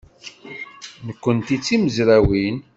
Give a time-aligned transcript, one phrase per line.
[1.05, 2.57] Nekkenti d timezrawin.